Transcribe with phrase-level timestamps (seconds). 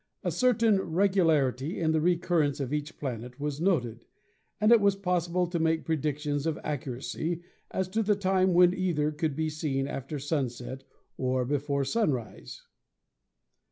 [0.23, 4.07] A cer tain regularity in the recurrence of each planet was noted,
[4.59, 9.11] and it was possible to make predictions of accuracy as to the time when either
[9.11, 10.85] could be seen after sunset
[11.17, 12.63] or before sunrise.